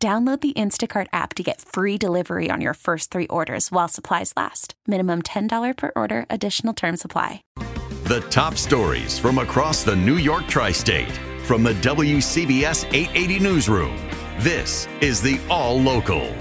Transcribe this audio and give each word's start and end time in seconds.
Download 0.00 0.40
the 0.40 0.52
Instacart 0.52 1.08
app 1.12 1.34
to 1.34 1.42
get 1.42 1.60
free 1.60 1.98
delivery 1.98 2.50
on 2.52 2.60
your 2.60 2.74
first 2.74 3.10
three 3.10 3.26
orders 3.26 3.72
while 3.72 3.88
supplies 3.88 4.32
last. 4.36 4.74
Minimum 4.86 5.22
$10 5.22 5.76
per 5.76 5.90
order, 5.96 6.24
additional 6.30 6.72
term 6.72 6.96
supply. 6.96 7.42
The 8.04 8.24
top 8.30 8.54
stories 8.54 9.18
from 9.18 9.38
across 9.38 9.82
the 9.82 9.96
New 9.96 10.18
York 10.18 10.46
tri 10.46 10.70
state 10.70 11.10
from 11.42 11.64
the 11.64 11.72
WCBS 11.74 12.84
880 12.94 13.40
Newsroom. 13.40 13.96
This 14.38 14.86
is 15.00 15.20
the 15.20 15.40
All 15.50 15.80
Local 15.80 16.32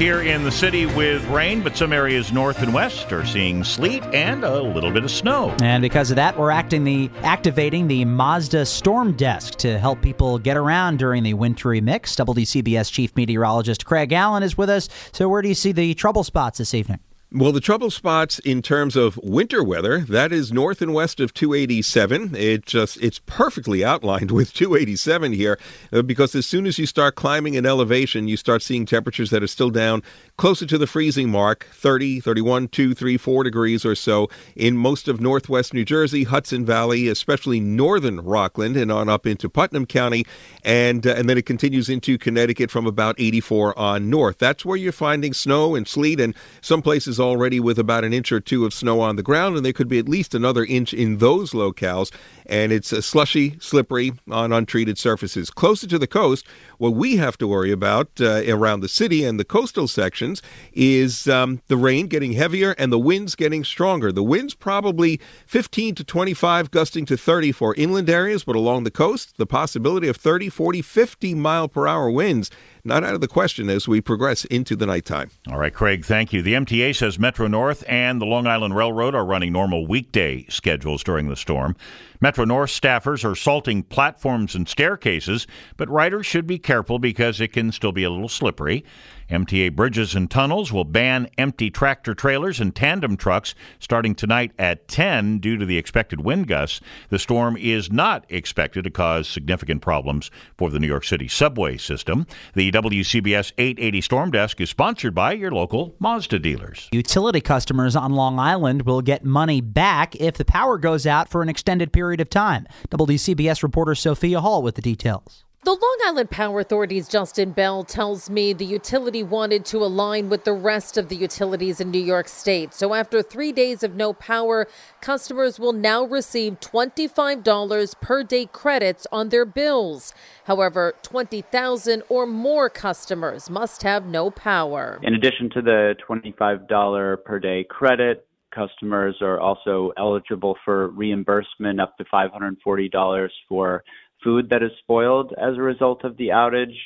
here 0.00 0.22
in 0.22 0.44
the 0.44 0.50
city 0.50 0.86
with 0.86 1.22
rain, 1.26 1.62
but 1.62 1.76
some 1.76 1.92
areas 1.92 2.32
north 2.32 2.62
and 2.62 2.72
west 2.72 3.12
are 3.12 3.26
seeing 3.26 3.62
sleet 3.62 4.02
and 4.14 4.44
a 4.44 4.62
little 4.62 4.90
bit 4.90 5.04
of 5.04 5.10
snow. 5.10 5.54
And 5.60 5.82
because 5.82 6.10
of 6.10 6.16
that, 6.16 6.38
we're 6.38 6.50
the 6.84 7.10
activating 7.22 7.86
the 7.86 8.06
Mazda 8.06 8.64
Storm 8.64 9.12
Desk 9.12 9.56
to 9.58 9.78
help 9.78 10.00
people 10.00 10.38
get 10.38 10.56
around 10.56 10.98
during 10.98 11.22
the 11.22 11.34
wintry 11.34 11.82
mix. 11.82 12.16
WCBS 12.16 12.90
Chief 12.90 13.14
Meteorologist 13.14 13.84
Craig 13.84 14.10
Allen 14.14 14.42
is 14.42 14.56
with 14.56 14.70
us. 14.70 14.88
So, 15.12 15.28
where 15.28 15.42
do 15.42 15.48
you 15.48 15.54
see 15.54 15.72
the 15.72 15.92
trouble 15.92 16.24
spots 16.24 16.56
this 16.56 16.72
evening? 16.72 17.00
Well, 17.32 17.52
the 17.52 17.60
trouble 17.60 17.92
spots 17.92 18.40
in 18.40 18.60
terms 18.60 18.96
of 18.96 19.16
winter 19.22 19.62
weather, 19.62 20.00
that 20.00 20.32
is 20.32 20.52
north 20.52 20.82
and 20.82 20.92
west 20.92 21.20
of 21.20 21.32
287. 21.32 22.34
It 22.34 22.66
just 22.66 22.96
it's 22.96 23.20
perfectly 23.20 23.84
outlined 23.84 24.30
with 24.32 24.52
287 24.52 25.34
here 25.34 25.56
uh, 25.92 26.02
because 26.02 26.34
as 26.34 26.44
soon 26.44 26.66
as 26.66 26.76
you 26.76 26.86
start 26.86 27.14
climbing 27.14 27.54
in 27.54 27.66
elevation, 27.66 28.26
you 28.26 28.36
start 28.36 28.62
seeing 28.62 28.84
temperatures 28.84 29.30
that 29.30 29.44
are 29.44 29.46
still 29.46 29.70
down 29.70 30.02
closer 30.38 30.66
to 30.66 30.76
the 30.76 30.88
freezing 30.88 31.30
mark, 31.30 31.68
30, 31.70 32.18
31, 32.18 32.66
2, 32.66 32.94
3, 32.94 33.16
4 33.16 33.44
degrees 33.44 33.84
or 33.84 33.94
so 33.94 34.28
in 34.56 34.76
most 34.76 35.06
of 35.06 35.20
northwest 35.20 35.72
New 35.72 35.84
Jersey, 35.84 36.24
Hudson 36.24 36.66
Valley, 36.66 37.06
especially 37.06 37.60
northern 37.60 38.18
Rockland 38.18 38.76
and 38.76 38.90
on 38.90 39.08
up 39.08 39.24
into 39.24 39.48
Putnam 39.48 39.86
County, 39.86 40.26
and 40.64 41.06
uh, 41.06 41.10
and 41.10 41.30
then 41.30 41.38
it 41.38 41.46
continues 41.46 41.88
into 41.88 42.18
Connecticut 42.18 42.72
from 42.72 42.88
about 42.88 43.14
84 43.20 43.78
on 43.78 44.10
north. 44.10 44.38
That's 44.38 44.64
where 44.64 44.76
you're 44.76 44.90
finding 44.90 45.32
snow 45.32 45.76
and 45.76 45.86
sleet 45.86 46.18
and 46.18 46.34
some 46.60 46.82
places 46.82 47.19
already 47.20 47.60
with 47.60 47.78
about 47.78 48.04
an 48.04 48.12
inch 48.12 48.32
or 48.32 48.40
two 48.40 48.64
of 48.64 48.74
snow 48.74 49.00
on 49.00 49.16
the 49.16 49.22
ground, 49.22 49.56
and 49.56 49.64
there 49.64 49.72
could 49.72 49.88
be 49.88 49.98
at 49.98 50.08
least 50.08 50.34
another 50.34 50.64
inch 50.64 50.92
in 50.92 51.18
those 51.18 51.52
locales. 51.52 52.12
And 52.46 52.72
it's 52.72 52.92
uh, 52.92 53.00
slushy, 53.00 53.56
slippery 53.60 54.12
on 54.30 54.52
untreated 54.52 54.98
surfaces. 54.98 55.50
Closer 55.50 55.86
to 55.86 55.98
the 55.98 56.06
coast, 56.06 56.46
what 56.78 56.94
we 56.94 57.16
have 57.16 57.38
to 57.38 57.46
worry 57.46 57.70
about 57.70 58.08
uh, 58.20 58.42
around 58.48 58.80
the 58.80 58.88
city 58.88 59.24
and 59.24 59.38
the 59.38 59.44
coastal 59.44 59.86
sections 59.86 60.42
is 60.72 61.28
um, 61.28 61.62
the 61.68 61.76
rain 61.76 62.08
getting 62.08 62.32
heavier 62.32 62.74
and 62.78 62.90
the 62.90 62.98
winds 62.98 63.34
getting 63.34 63.62
stronger. 63.62 64.10
The 64.10 64.22
winds 64.22 64.54
probably 64.54 65.20
15 65.46 65.94
to 65.96 66.04
25, 66.04 66.70
gusting 66.70 67.04
to 67.06 67.16
30 67.16 67.52
for 67.52 67.74
inland 67.76 68.10
areas, 68.10 68.42
but 68.44 68.56
along 68.56 68.84
the 68.84 68.90
coast, 68.90 69.36
the 69.36 69.46
possibility 69.46 70.08
of 70.08 70.16
30, 70.16 70.48
40, 70.48 70.82
50 70.82 71.34
mile 71.34 71.68
per 71.68 71.86
hour 71.86 72.10
winds 72.10 72.50
not 72.84 73.04
out 73.04 73.14
of 73.14 73.20
the 73.20 73.28
question 73.28 73.68
as 73.68 73.86
we 73.86 74.00
progress 74.00 74.44
into 74.46 74.76
the 74.76 74.86
nighttime. 74.86 75.30
All 75.48 75.58
right, 75.58 75.72
Craig, 75.72 76.04
thank 76.04 76.32
you. 76.32 76.42
The 76.42 76.54
MTA 76.54 76.94
says 76.96 77.18
Metro 77.18 77.46
North 77.46 77.84
and 77.88 78.20
the 78.20 78.26
Long 78.26 78.46
Island 78.46 78.74
Railroad 78.76 79.14
are 79.14 79.24
running 79.24 79.52
normal 79.52 79.86
weekday 79.86 80.46
schedules 80.48 81.02
during 81.02 81.28
the 81.28 81.36
storm. 81.36 81.76
Metro 82.22 82.44
North 82.44 82.68
staffers 82.68 83.24
are 83.24 83.34
salting 83.34 83.82
platforms 83.82 84.54
and 84.54 84.68
staircases, 84.68 85.46
but 85.78 85.88
riders 85.88 86.26
should 86.26 86.46
be 86.46 86.58
careful 86.58 86.98
because 86.98 87.40
it 87.40 87.48
can 87.48 87.72
still 87.72 87.92
be 87.92 88.04
a 88.04 88.10
little 88.10 88.28
slippery. 88.28 88.84
MTA 89.30 89.74
bridges 89.74 90.14
and 90.16 90.28
tunnels 90.30 90.72
will 90.72 90.84
ban 90.84 91.28
empty 91.38 91.70
tractor 91.70 92.14
trailers 92.14 92.60
and 92.60 92.74
tandem 92.74 93.16
trucks 93.16 93.54
starting 93.78 94.14
tonight 94.14 94.50
at 94.58 94.88
10 94.88 95.38
due 95.38 95.56
to 95.56 95.64
the 95.64 95.78
expected 95.78 96.20
wind 96.20 96.48
gusts. 96.48 96.80
The 97.10 97.18
storm 97.18 97.56
is 97.56 97.92
not 97.92 98.26
expected 98.28 98.84
to 98.84 98.90
cause 98.90 99.28
significant 99.28 99.82
problems 99.82 100.30
for 100.58 100.68
the 100.68 100.80
New 100.80 100.88
York 100.88 101.04
City 101.04 101.28
subway 101.28 101.76
system. 101.76 102.26
The 102.54 102.72
WCBS 102.72 103.52
880 103.56 104.00
Storm 104.00 104.30
Desk 104.32 104.60
is 104.60 104.68
sponsored 104.68 105.14
by 105.14 105.32
your 105.32 105.52
local 105.52 105.94
Mazda 106.00 106.40
dealers. 106.40 106.88
Utility 106.90 107.40
customers 107.40 107.94
on 107.94 108.12
Long 108.12 108.40
Island 108.40 108.82
will 108.82 109.00
get 109.00 109.24
money 109.24 109.60
back 109.60 110.16
if 110.16 110.36
the 110.38 110.44
power 110.44 110.76
goes 110.76 111.06
out 111.06 111.28
for 111.28 111.40
an 111.40 111.48
extended 111.48 111.92
period 111.92 112.09
of 112.18 112.30
time. 112.30 112.66
WCBS 112.88 113.62
reporter 113.62 113.94
Sophia 113.94 114.40
Hall 114.40 114.64
with 114.64 114.74
the 114.74 114.82
details. 114.82 115.44
The 115.62 115.72
Long 115.72 115.98
Island 116.06 116.30
Power 116.30 116.60
Authority's 116.60 117.06
Justin 117.06 117.50
Bell 117.50 117.84
tells 117.84 118.30
me 118.30 118.54
the 118.54 118.64
utility 118.64 119.22
wanted 119.22 119.66
to 119.66 119.84
align 119.84 120.30
with 120.30 120.44
the 120.44 120.54
rest 120.54 120.96
of 120.96 121.10
the 121.10 121.16
utilities 121.16 121.82
in 121.82 121.90
New 121.90 122.00
York 122.00 122.28
State. 122.28 122.72
So 122.72 122.94
after 122.94 123.20
three 123.20 123.52
days 123.52 123.82
of 123.82 123.94
no 123.94 124.14
power, 124.14 124.66
customers 125.02 125.60
will 125.60 125.74
now 125.74 126.04
receive 126.04 126.60
$25 126.60 128.00
per 128.00 128.24
day 128.24 128.46
credits 128.46 129.06
on 129.12 129.28
their 129.28 129.44
bills. 129.44 130.14
However, 130.44 130.94
20,000 131.02 132.04
or 132.08 132.26
more 132.26 132.70
customers 132.70 133.50
must 133.50 133.82
have 133.82 134.06
no 134.06 134.30
power. 134.30 134.98
In 135.02 135.12
addition 135.12 135.50
to 135.50 135.60
the 135.60 135.94
$25 136.08 137.22
per 137.22 137.38
day 137.38 137.64
credit, 137.64 138.26
customers 138.54 139.16
are 139.20 139.40
also 139.40 139.92
eligible 139.96 140.56
for 140.64 140.88
reimbursement 140.88 141.80
up 141.80 141.96
to 141.98 142.04
$540 142.04 143.28
for 143.48 143.84
food 144.22 144.50
that 144.50 144.62
is 144.62 144.70
spoiled 144.80 145.32
as 145.38 145.56
a 145.56 145.62
result 145.62 146.04
of 146.04 146.16
the 146.16 146.28
outage 146.28 146.76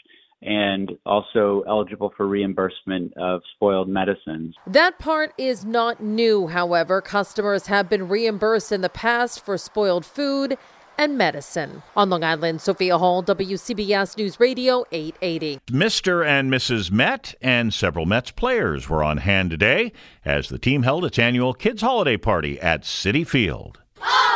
and 0.43 0.93
also 1.07 1.65
eligible 1.67 2.13
for 2.17 2.27
reimbursement 2.27 3.17
of 3.17 3.41
spoiled 3.55 3.89
medicines. 3.89 4.55
That 4.67 4.99
part 4.99 5.33
is 5.39 5.65
not 5.65 6.03
new, 6.03 6.49
however. 6.49 7.01
Customers 7.01 7.67
have 7.69 7.89
been 7.89 8.09
reimbursed 8.09 8.71
in 8.71 8.83
the 8.83 8.91
past 8.91 9.45
for 9.45 9.57
spoiled 9.57 10.05
food 10.05 10.59
and 10.99 11.19
medicine. 11.19 11.83
On 11.97 12.11
Long 12.11 12.25
Island, 12.25 12.61
Sophia 12.61 12.99
Hall, 12.99 13.23
WCBS 13.23 14.17
News 14.17 14.41
Radio 14.41 14.85
880. 14.93 15.61
Mr. 15.71 16.27
and 16.27 16.51
Mrs. 16.51 16.91
Met 16.91 17.35
and 17.41 17.73
several 17.73 18.07
Mets 18.07 18.31
players 18.31 18.89
were 18.89 19.03
on 19.03 19.19
hand 19.19 19.51
today 19.51 19.93
as 20.25 20.49
the 20.49 20.59
team 20.59 20.83
held 20.83 21.05
its 21.05 21.19
annual 21.19 21.55
Kids 21.55 21.83
Holiday 21.83 22.17
Party 22.17 22.61
at 22.61 22.83
Citi 22.83 23.27
Field. 23.27 23.81
Oh, 24.01 24.35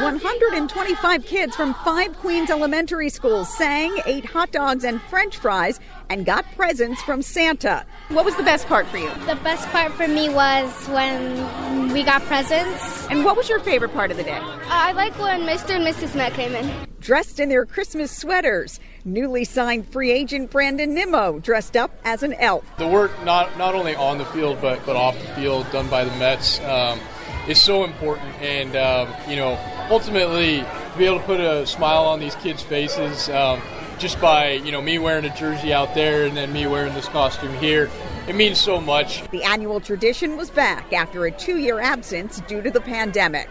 125 0.00 1.26
kids 1.26 1.56
from 1.56 1.74
five 1.74 2.16
Queens 2.18 2.50
elementary 2.50 3.08
schools 3.08 3.52
sang, 3.56 3.98
ate 4.06 4.24
hot 4.24 4.52
dogs 4.52 4.84
and 4.84 5.02
french 5.02 5.36
fries, 5.36 5.80
and 6.08 6.24
got 6.24 6.44
presents 6.54 7.02
from 7.02 7.20
Santa. 7.20 7.84
What 8.10 8.24
was 8.24 8.36
the 8.36 8.44
best 8.44 8.68
part 8.68 8.86
for 8.86 8.98
you? 8.98 9.10
The 9.26 9.34
best 9.42 9.66
part 9.70 9.92
for 9.94 10.06
me 10.06 10.28
was 10.28 10.86
when 10.86 11.92
we 11.92 12.04
got 12.04 12.22
presents. 12.22 12.97
And 13.10 13.24
what 13.24 13.36
was 13.36 13.48
your 13.48 13.60
favorite 13.60 13.92
part 13.92 14.10
of 14.10 14.16
the 14.16 14.22
day? 14.22 14.38
Uh, 14.38 14.62
I 14.68 14.92
like 14.92 15.18
when 15.18 15.42
Mr. 15.42 15.70
and 15.70 15.84
Mrs. 15.84 16.14
Met 16.14 16.34
came 16.34 16.54
in. 16.54 16.70
Dressed 17.00 17.40
in 17.40 17.48
their 17.48 17.64
Christmas 17.64 18.10
sweaters. 18.10 18.80
Newly 19.04 19.44
signed 19.44 19.90
free 19.90 20.10
agent 20.10 20.50
Brandon 20.50 20.92
Nimmo 20.92 21.38
dressed 21.38 21.76
up 21.76 21.90
as 22.04 22.22
an 22.22 22.34
elf. 22.34 22.64
The 22.76 22.88
work 22.88 23.12
not 23.24 23.56
not 23.56 23.74
only 23.74 23.94
on 23.94 24.18
the 24.18 24.26
field 24.26 24.60
but 24.60 24.84
but 24.84 24.96
off 24.96 25.18
the 25.18 25.28
field 25.34 25.70
done 25.70 25.88
by 25.88 26.04
the 26.04 26.14
Mets. 26.16 26.60
Um, 26.60 27.00
is 27.48 27.60
so 27.60 27.84
important. 27.84 28.28
And, 28.42 28.76
um, 28.76 29.08
you 29.28 29.36
know, 29.36 29.58
ultimately, 29.90 30.58
to 30.58 30.98
be 30.98 31.06
able 31.06 31.18
to 31.18 31.24
put 31.24 31.40
a 31.40 31.66
smile 31.66 32.04
on 32.04 32.20
these 32.20 32.34
kids' 32.36 32.62
faces 32.62 33.28
um, 33.30 33.60
just 33.98 34.20
by, 34.20 34.52
you 34.52 34.72
know, 34.72 34.80
me 34.80 34.98
wearing 34.98 35.24
a 35.24 35.34
jersey 35.36 35.72
out 35.72 35.94
there 35.94 36.24
and 36.24 36.36
then 36.36 36.52
me 36.52 36.66
wearing 36.66 36.94
this 36.94 37.08
costume 37.08 37.52
here, 37.54 37.90
it 38.28 38.34
means 38.34 38.60
so 38.60 38.80
much. 38.80 39.28
The 39.30 39.42
annual 39.42 39.80
tradition 39.80 40.36
was 40.36 40.50
back 40.50 40.92
after 40.92 41.26
a 41.26 41.30
two 41.30 41.58
year 41.58 41.80
absence 41.80 42.40
due 42.46 42.62
to 42.62 42.70
the 42.70 42.80
pandemic. 42.80 43.48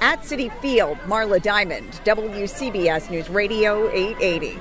At 0.00 0.20
Citi 0.22 0.52
Field, 0.60 0.98
Marla 1.06 1.40
Diamond, 1.40 2.00
WCBS 2.04 3.10
News 3.10 3.28
Radio 3.28 3.90
880. 3.90 4.58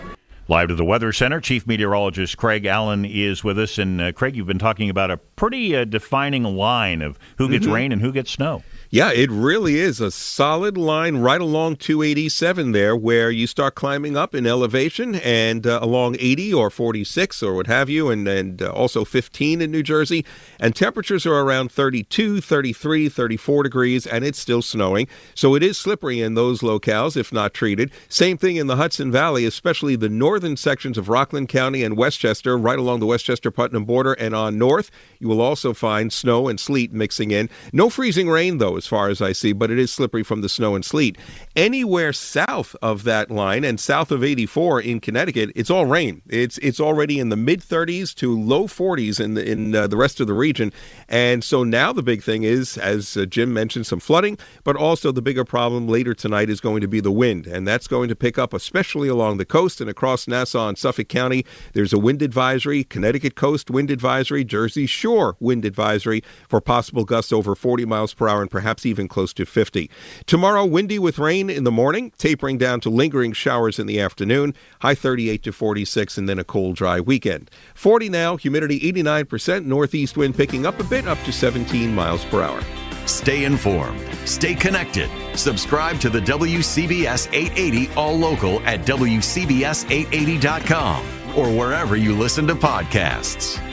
Live 0.49 0.67
to 0.67 0.75
the 0.75 0.85
Weather 0.85 1.13
Center, 1.13 1.39
Chief 1.39 1.65
Meteorologist 1.65 2.37
Craig 2.37 2.65
Allen 2.65 3.05
is 3.05 3.43
with 3.43 3.57
us. 3.57 3.77
And 3.77 4.01
uh, 4.01 4.11
Craig, 4.11 4.35
you've 4.35 4.45
been 4.45 4.59
talking 4.59 4.89
about 4.89 5.09
a 5.09 5.17
pretty 5.17 5.75
uh, 5.75 5.85
defining 5.85 6.43
line 6.43 7.01
of 7.01 7.17
who 7.37 7.49
gets 7.49 7.65
mm-hmm. 7.65 7.73
rain 7.73 7.91
and 7.91 8.01
who 8.01 8.11
gets 8.11 8.31
snow. 8.31 8.61
Yeah, 8.93 9.09
it 9.11 9.31
really 9.31 9.79
is 9.79 9.99
a 9.99 10.11
solid 10.11 10.77
line 10.77 11.17
right 11.17 11.41
along 11.41 11.77
287 11.77 12.73
there, 12.73 12.95
where 12.95 13.31
you 13.31 13.47
start 13.47 13.73
climbing 13.73 14.15
up 14.15 14.35
in 14.35 14.45
elevation 14.45 15.15
and 15.15 15.65
uh, 15.65 15.79
along 15.81 16.15
80 16.19 16.53
or 16.53 16.69
46 16.69 17.41
or 17.41 17.55
what 17.55 17.65
have 17.65 17.89
you, 17.89 18.11
and, 18.11 18.27
and 18.27 18.61
uh, 18.61 18.69
also 18.71 19.03
15 19.03 19.63
in 19.63 19.71
New 19.71 19.81
Jersey. 19.81 20.23
And 20.59 20.75
temperatures 20.75 21.25
are 21.25 21.33
around 21.33 21.71
32, 21.71 22.39
33, 22.39 23.09
34 23.09 23.63
degrees, 23.63 24.05
and 24.05 24.23
it's 24.23 24.37
still 24.37 24.61
snowing. 24.61 25.07
So 25.33 25.55
it 25.55 25.63
is 25.63 25.75
slippery 25.75 26.21
in 26.21 26.35
those 26.35 26.61
locales 26.61 27.17
if 27.17 27.33
not 27.33 27.55
treated. 27.55 27.89
Same 28.09 28.37
thing 28.37 28.57
in 28.57 28.67
the 28.67 28.75
Hudson 28.75 29.11
Valley, 29.11 29.43
especially 29.45 29.95
the 29.95 30.07
northern 30.07 30.55
sections 30.55 30.99
of 30.99 31.09
Rockland 31.09 31.49
County 31.49 31.83
and 31.83 31.97
Westchester, 31.97 32.59
right 32.59 32.77
along 32.77 32.99
the 32.99 33.07
Westchester 33.07 33.49
Putnam 33.49 33.85
border 33.85 34.13
and 34.13 34.35
on 34.35 34.59
north. 34.59 34.91
You 35.17 35.29
will 35.29 35.41
also 35.41 35.73
find 35.73 36.13
snow 36.13 36.47
and 36.47 36.59
sleet 36.59 36.93
mixing 36.93 37.31
in. 37.31 37.49
No 37.71 37.89
freezing 37.89 38.29
rain, 38.29 38.59
though 38.59 38.82
as 38.83 38.87
far 38.87 39.07
as 39.07 39.21
I 39.21 39.31
see, 39.31 39.53
but 39.53 39.71
it 39.71 39.79
is 39.79 39.93
slippery 39.93 40.23
from 40.23 40.41
the 40.41 40.49
snow 40.49 40.75
and 40.75 40.83
sleet. 40.83 41.17
Anywhere 41.55 42.11
south 42.11 42.75
of 42.81 43.03
that 43.03 43.31
line 43.31 43.63
and 43.63 43.79
south 43.79 44.11
of 44.11 44.23
84 44.23 44.81
in 44.81 44.99
Connecticut, 44.99 45.51
it's 45.55 45.69
all 45.69 45.85
rain. 45.85 46.21
It's 46.27 46.57
it's 46.57 46.81
already 46.81 47.17
in 47.17 47.29
the 47.29 47.37
mid 47.37 47.61
30s 47.61 48.13
to 48.15 48.37
low 48.37 48.65
40s 48.65 49.21
in 49.21 49.35
the, 49.35 49.49
in 49.49 49.73
uh, 49.73 49.87
the 49.87 49.95
rest 49.95 50.19
of 50.19 50.27
the 50.27 50.33
region. 50.33 50.73
And 51.07 51.43
so 51.43 51.63
now 51.63 51.93
the 51.93 52.03
big 52.03 52.23
thing 52.23 52.43
is, 52.43 52.77
as 52.77 53.15
uh, 53.15 53.25
Jim 53.25 53.53
mentioned, 53.53 53.85
some 53.85 54.01
flooding, 54.01 54.37
but 54.65 54.75
also 54.75 55.11
the 55.11 55.21
bigger 55.21 55.45
problem 55.45 55.87
later 55.87 56.13
tonight 56.13 56.49
is 56.49 56.59
going 56.59 56.81
to 56.81 56.87
be 56.87 56.99
the 56.99 57.11
wind, 57.11 57.47
and 57.47 57.65
that's 57.65 57.87
going 57.87 58.09
to 58.09 58.15
pick 58.15 58.37
up, 58.37 58.53
especially 58.53 59.07
along 59.07 59.37
the 59.37 59.45
coast 59.45 59.79
and 59.79 59.89
across 59.89 60.27
Nassau 60.27 60.67
and 60.67 60.77
Suffolk 60.77 61.07
County. 61.07 61.45
There's 61.71 61.93
a 61.93 61.99
wind 61.99 62.21
advisory, 62.21 62.83
Connecticut 62.83 63.35
coast 63.35 63.69
wind 63.69 63.89
advisory, 63.89 64.43
Jersey 64.43 64.85
Shore 64.87 65.37
wind 65.39 65.63
advisory 65.63 66.21
for 66.49 66.59
possible 66.59 67.05
gusts 67.05 67.31
over 67.31 67.55
40 67.55 67.85
miles 67.85 68.13
per 68.13 68.27
hour 68.27 68.41
and 68.41 68.49
perhaps 68.49 68.72
perhaps 68.73 68.85
even 68.87 69.07
close 69.07 69.33
to 69.33 69.45
50. 69.45 69.87
Tomorrow, 70.25 70.65
windy 70.65 70.97
with 70.97 71.19
rain 71.19 71.47
in 71.47 71.63
the 71.63 71.69
morning, 71.69 72.11
tapering 72.17 72.57
down 72.57 72.79
to 72.79 72.89
lingering 72.89 73.31
showers 73.31 73.77
in 73.77 73.85
the 73.85 73.99
afternoon, 73.99 74.55
high 74.81 74.95
38 74.95 75.43
to 75.43 75.51
46, 75.51 76.17
and 76.17 76.27
then 76.27 76.39
a 76.39 76.43
cold, 76.43 76.75
dry 76.75 76.99
weekend. 76.99 77.51
40 77.75 78.09
now, 78.09 78.35
humidity 78.35 78.79
89%, 78.79 79.65
northeast 79.65 80.17
wind 80.17 80.35
picking 80.35 80.65
up 80.65 80.79
a 80.79 80.83
bit, 80.83 81.07
up 81.07 81.19
to 81.19 81.31
17 81.31 81.93
miles 81.93 82.25
per 82.25 82.41
hour. 82.41 82.63
Stay 83.05 83.43
informed. 83.43 84.01
Stay 84.25 84.55
connected. 84.55 85.07
Subscribe 85.37 85.99
to 85.99 86.09
the 86.09 86.21
WCBS 86.21 87.27
880 87.31 87.93
All 87.93 88.17
Local 88.17 88.59
at 88.61 88.79
WCBS880.com 88.87 91.37
or 91.37 91.55
wherever 91.55 91.95
you 91.95 92.17
listen 92.17 92.47
to 92.47 92.55
podcasts. 92.55 93.72